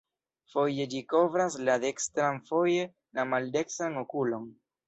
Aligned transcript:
Foje 0.53 0.87
ĝi 0.93 1.01
kovras 1.13 1.57
la 1.69 1.75
dekstran, 1.85 2.41
foje 2.49 2.89
la 3.19 3.29
maldekstran 3.35 4.05
okulon. 4.07 4.53